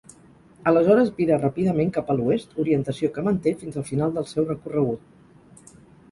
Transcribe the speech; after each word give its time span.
Aleshores 0.69 1.09
vira 1.17 1.35
ràpidament 1.41 1.91
cap 1.97 2.07
a 2.13 2.15
l'oest, 2.19 2.55
orientació 2.63 3.09
que 3.17 3.23
manté 3.27 3.53
fins 3.59 3.77
al 3.81 3.85
final 3.91 4.15
del 4.17 4.25
seu 4.31 4.47
recorregut. 4.47 5.77